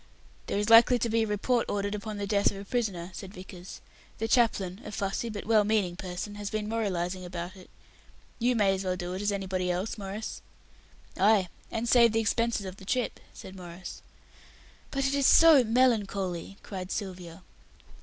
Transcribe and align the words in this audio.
"There 0.47 0.57
is 0.57 0.67
likely 0.71 0.97
to 0.97 1.09
be 1.09 1.21
a 1.21 1.27
report 1.27 1.69
ordered 1.69 1.93
upon 1.93 2.17
the 2.17 2.25
death 2.25 2.49
of 2.49 2.57
a 2.57 2.65
prisoner," 2.65 3.11
said 3.13 3.35
Vickers. 3.35 3.81
"The 4.17 4.27
chaplain, 4.27 4.81
a 4.83 4.91
fussy 4.91 5.29
but 5.29 5.45
well 5.45 5.63
meaning 5.63 5.95
person, 5.95 6.33
has 6.41 6.49
been 6.49 6.67
memorializing 6.67 7.23
about 7.23 7.55
it. 7.55 7.69
You 8.39 8.55
may 8.55 8.73
as 8.73 8.83
well 8.83 8.95
do 8.95 9.13
it 9.13 9.21
as 9.21 9.31
anybody 9.31 9.69
else, 9.69 9.99
Maurice." 9.99 10.41
"Ay. 11.19 11.49
And 11.69 11.87
save 11.87 12.13
the 12.13 12.19
expenses 12.19 12.65
of 12.65 12.77
the 12.77 12.83
trip," 12.85 13.19
said 13.31 13.55
Maurice. 13.55 14.01
"But 14.89 15.05
it 15.05 15.13
is 15.13 15.27
so 15.27 15.63
melancholy," 15.63 16.57
cried 16.63 16.89
Sylvia. 16.91 17.43